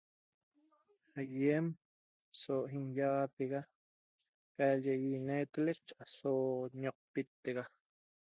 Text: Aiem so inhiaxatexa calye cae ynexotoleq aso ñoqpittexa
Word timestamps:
Aiem 1.21 1.65
so 2.39 2.55
inhiaxatexa 2.75 3.61
calye 4.55 4.93
cae 5.01 5.09
ynexotoleq 5.17 5.79
aso 6.03 6.31
ñoqpittexa 6.81 7.63